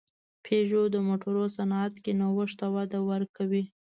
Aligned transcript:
پيژو 0.45 0.83
د 0.93 0.95
موټرو 1.07 1.43
صنعت 1.55 1.93
کې 2.03 2.11
نوښت 2.19 2.55
ته 2.59 2.67
وده 2.75 2.99
ورکوي. 3.11 3.63